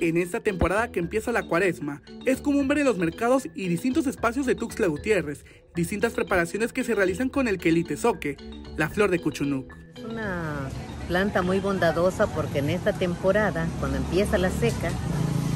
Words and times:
En 0.00 0.16
esta 0.16 0.40
temporada 0.40 0.90
que 0.90 0.98
empieza 0.98 1.30
la 1.30 1.42
cuaresma, 1.42 2.00
es 2.24 2.40
común 2.40 2.66
ver 2.68 2.78
en 2.78 2.86
los 2.86 2.96
mercados 2.96 3.46
y 3.54 3.68
distintos 3.68 4.06
espacios 4.06 4.46
de 4.46 4.54
Tuxtla 4.54 4.86
Gutiérrez 4.86 5.44
distintas 5.74 6.14
preparaciones 6.14 6.72
que 6.72 6.84
se 6.84 6.94
realizan 6.94 7.28
con 7.28 7.48
el 7.48 7.58
quelite 7.58 7.98
soque, 7.98 8.38
la 8.78 8.88
flor 8.88 9.10
de 9.10 9.20
cuchunuc. 9.20 9.76
Es 9.96 10.04
una 10.04 10.70
planta 11.06 11.42
muy 11.42 11.60
bondadosa 11.60 12.26
porque 12.28 12.60
en 12.60 12.70
esta 12.70 12.94
temporada, 12.94 13.68
cuando 13.78 13.98
empieza 13.98 14.38
la 14.38 14.48
seca, 14.50 14.90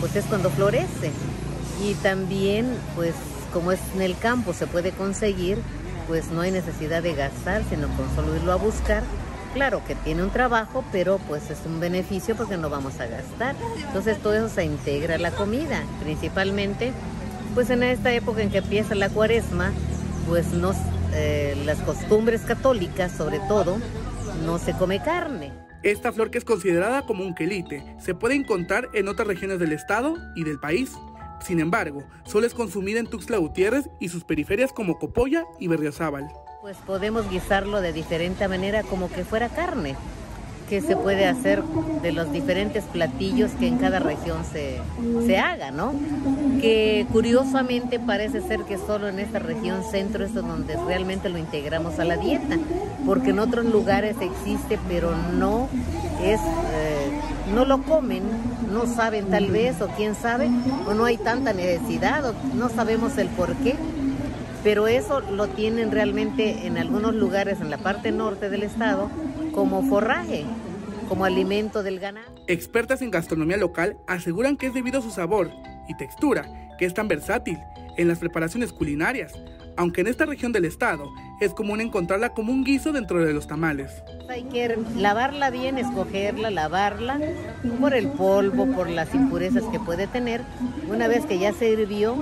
pues 0.00 0.16
es 0.16 0.24
cuando 0.24 0.48
florece. 0.48 1.10
Y 1.84 1.92
también, 2.02 2.66
pues 2.96 3.14
como 3.52 3.72
es 3.72 3.80
en 3.94 4.00
el 4.00 4.16
campo, 4.16 4.54
se 4.54 4.66
puede 4.66 4.92
conseguir, 4.92 5.58
pues 6.08 6.30
no 6.30 6.40
hay 6.40 6.50
necesidad 6.50 7.02
de 7.02 7.14
gastar, 7.14 7.62
sino 7.68 7.88
con 7.88 8.08
solo 8.16 8.34
irlo 8.34 8.52
a 8.52 8.56
buscar 8.56 9.02
Claro 9.54 9.82
que 9.84 9.96
tiene 9.96 10.22
un 10.22 10.30
trabajo, 10.30 10.84
pero 10.92 11.18
pues 11.26 11.50
es 11.50 11.58
un 11.66 11.80
beneficio 11.80 12.36
porque 12.36 12.56
no 12.56 12.70
vamos 12.70 13.00
a 13.00 13.06
gastar. 13.06 13.56
Entonces 13.84 14.18
todo 14.18 14.34
eso 14.34 14.48
se 14.48 14.64
integra 14.64 15.16
a 15.16 15.18
la 15.18 15.32
comida, 15.32 15.82
principalmente 16.02 16.92
pues 17.54 17.68
en 17.70 17.82
esta 17.82 18.12
época 18.12 18.42
en 18.42 18.50
que 18.50 18.58
empieza 18.58 18.94
la 18.94 19.08
cuaresma, 19.08 19.72
pues 20.28 20.52
no, 20.52 20.72
eh, 21.12 21.60
las 21.64 21.78
costumbres 21.78 22.42
católicas 22.42 23.12
sobre 23.12 23.40
todo, 23.40 23.78
no 24.44 24.58
se 24.58 24.72
come 24.74 25.02
carne. 25.02 25.52
Esta 25.82 26.12
flor 26.12 26.30
que 26.30 26.38
es 26.38 26.44
considerada 26.44 27.06
como 27.06 27.24
un 27.24 27.34
quelite 27.34 27.96
se 27.98 28.14
puede 28.14 28.34
encontrar 28.34 28.88
en 28.92 29.08
otras 29.08 29.26
regiones 29.26 29.58
del 29.58 29.72
estado 29.72 30.14
y 30.36 30.44
del 30.44 30.60
país. 30.60 30.92
Sin 31.40 31.58
embargo, 31.58 32.04
solo 32.24 32.46
es 32.46 32.54
consumida 32.54 33.00
en 33.00 33.06
Tuxtla 33.06 33.38
Gutiérrez 33.38 33.88
y 33.98 34.10
sus 34.10 34.24
periferias 34.24 34.72
como 34.72 34.98
Copolla 34.98 35.44
y 35.58 35.68
Berriozábal. 35.68 36.28
Pues 36.60 36.76
podemos 36.86 37.30
guisarlo 37.30 37.80
de 37.80 37.90
diferente 37.94 38.46
manera 38.46 38.82
como 38.82 39.10
que 39.10 39.24
fuera 39.24 39.48
carne, 39.48 39.96
que 40.68 40.82
se 40.82 40.94
puede 40.94 41.26
hacer 41.26 41.62
de 42.02 42.12
los 42.12 42.30
diferentes 42.32 42.84
platillos 42.84 43.50
que 43.52 43.66
en 43.66 43.78
cada 43.78 43.98
región 43.98 44.44
se, 44.44 44.78
se 45.24 45.38
haga, 45.38 45.70
¿no? 45.70 45.94
Que 46.60 47.06
curiosamente 47.10 47.98
parece 47.98 48.42
ser 48.42 48.64
que 48.64 48.76
solo 48.76 49.08
en 49.08 49.20
esta 49.20 49.38
región 49.38 49.82
centro 49.90 50.22
es 50.22 50.34
donde 50.34 50.76
realmente 50.86 51.30
lo 51.30 51.38
integramos 51.38 51.98
a 51.98 52.04
la 52.04 52.18
dieta, 52.18 52.58
porque 53.06 53.30
en 53.30 53.38
otros 53.38 53.64
lugares 53.64 54.16
existe, 54.20 54.78
pero 54.86 55.16
no 55.16 55.66
es, 56.22 56.40
eh, 56.40 57.10
no 57.54 57.64
lo 57.64 57.84
comen, 57.84 58.22
no 58.70 58.86
saben 58.86 59.30
tal 59.30 59.46
vez, 59.46 59.80
o 59.80 59.88
quién 59.96 60.14
sabe, 60.14 60.50
o 60.86 60.92
no 60.92 61.06
hay 61.06 61.16
tanta 61.16 61.54
necesidad, 61.54 62.22
o 62.28 62.34
no 62.54 62.68
sabemos 62.68 63.16
el 63.16 63.28
por 63.28 63.54
qué 63.56 63.76
pero 64.62 64.86
eso 64.88 65.20
lo 65.20 65.48
tienen 65.48 65.90
realmente 65.90 66.66
en 66.66 66.78
algunos 66.78 67.14
lugares 67.14 67.60
en 67.60 67.70
la 67.70 67.78
parte 67.78 68.12
norte 68.12 68.50
del 68.50 68.62
estado 68.62 69.10
como 69.52 69.82
forraje, 69.82 70.44
como 71.08 71.24
alimento 71.24 71.82
del 71.82 71.98
ganado. 71.98 72.30
Expertas 72.46 73.02
en 73.02 73.10
gastronomía 73.10 73.56
local 73.56 73.96
aseguran 74.06 74.56
que 74.56 74.66
es 74.66 74.74
debido 74.74 74.98
a 74.98 75.02
su 75.02 75.10
sabor 75.10 75.50
y 75.88 75.96
textura, 75.96 76.46
que 76.78 76.84
es 76.84 76.94
tan 76.94 77.08
versátil 77.08 77.58
en 77.96 78.08
las 78.08 78.18
preparaciones 78.18 78.72
culinarias, 78.72 79.32
aunque 79.76 80.02
en 80.02 80.08
esta 80.08 80.26
región 80.26 80.52
del 80.52 80.66
estado 80.66 81.10
es 81.40 81.54
común 81.54 81.80
encontrarla 81.80 82.30
como 82.30 82.52
un 82.52 82.64
guiso 82.64 82.92
dentro 82.92 83.24
de 83.24 83.32
los 83.32 83.46
tamales. 83.46 84.02
Hay 84.28 84.44
que 84.44 84.78
lavarla 84.96 85.50
bien, 85.50 85.78
escogerla, 85.78 86.50
lavarla 86.50 87.18
por 87.80 87.94
el 87.94 88.08
polvo, 88.08 88.66
por 88.66 88.90
las 88.90 89.14
impurezas 89.14 89.64
que 89.72 89.80
puede 89.80 90.06
tener. 90.06 90.42
Una 90.88 91.08
vez 91.08 91.24
que 91.24 91.38
ya 91.38 91.52
se 91.52 91.70
hirvió, 91.70 92.14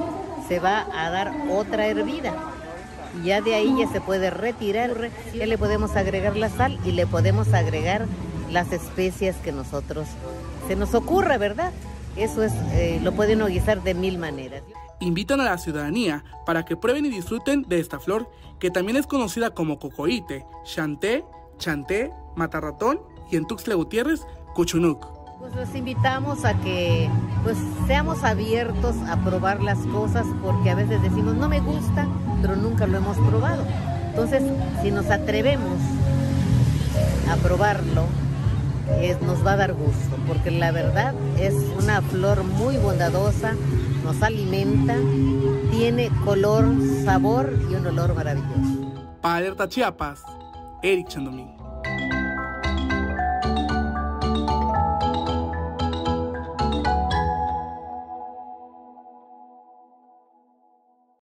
se 0.48 0.58
va 0.58 0.86
a 0.92 1.10
dar 1.10 1.32
otra 1.50 1.86
hervida. 1.86 2.34
Ya 3.22 3.40
de 3.40 3.54
ahí 3.54 3.74
ya 3.78 3.88
se 3.88 4.00
puede 4.00 4.30
retirar, 4.30 5.10
ya 5.34 5.46
le 5.46 5.58
podemos 5.58 5.96
agregar 5.96 6.36
la 6.36 6.48
sal 6.48 6.78
y 6.84 6.92
le 6.92 7.06
podemos 7.06 7.52
agregar 7.52 8.06
las 8.50 8.72
especias 8.72 9.36
que 9.36 9.52
nosotros 9.52 10.06
se 10.66 10.76
nos 10.76 10.94
ocurra, 10.94 11.38
¿verdad? 11.38 11.72
Eso 12.16 12.42
es, 12.42 12.52
eh, 12.72 13.00
lo 13.02 13.12
pueden 13.12 13.44
guisar 13.46 13.82
de 13.82 13.94
mil 13.94 14.18
maneras. 14.18 14.62
Invitan 15.00 15.40
a 15.40 15.44
la 15.44 15.58
ciudadanía 15.58 16.24
para 16.44 16.64
que 16.64 16.76
prueben 16.76 17.06
y 17.06 17.10
disfruten 17.10 17.62
de 17.62 17.80
esta 17.80 18.00
flor, 18.00 18.30
que 18.58 18.70
también 18.70 18.96
es 18.96 19.06
conocida 19.06 19.50
como 19.50 19.78
cocoite, 19.78 20.44
chanté, 20.64 21.24
chanté, 21.58 22.12
matarratón 22.36 23.00
y 23.30 23.36
en 23.36 23.46
Tuxtla 23.46 23.74
Gutiérrez, 23.74 24.22
cuchunuc. 24.54 25.06
Pues 25.38 25.54
los 25.54 25.74
invitamos 25.74 26.44
a 26.44 26.54
que 26.60 27.08
pues 27.48 27.56
seamos 27.86 28.24
abiertos 28.24 28.94
a 29.08 29.16
probar 29.24 29.62
las 29.62 29.78
cosas 29.86 30.26
porque 30.42 30.68
a 30.68 30.74
veces 30.74 31.00
decimos 31.00 31.34
no 31.34 31.48
me 31.48 31.60
gusta, 31.60 32.06
pero 32.42 32.56
nunca 32.56 32.86
lo 32.86 32.98
hemos 32.98 33.16
probado. 33.16 33.64
Entonces, 34.10 34.42
si 34.82 34.90
nos 34.90 35.08
atrevemos 35.08 35.78
a 37.32 37.36
probarlo, 37.36 38.04
nos 39.22 39.46
va 39.46 39.52
a 39.52 39.56
dar 39.56 39.72
gusto, 39.72 40.14
porque 40.26 40.50
la 40.50 40.72
verdad 40.72 41.14
es 41.38 41.54
una 41.82 42.02
flor 42.02 42.44
muy 42.44 42.76
bondadosa, 42.76 43.54
nos 44.04 44.20
alimenta, 44.20 44.96
tiene 45.70 46.10
color, 46.26 46.66
sabor 47.02 47.58
y 47.70 47.76
un 47.76 47.86
olor 47.86 48.14
maravilloso. 48.14 48.92
Para 49.22 49.36
Alerta 49.36 49.66
Chiapas, 49.70 50.20
Eric 50.82 51.08
Chandomín. 51.08 51.57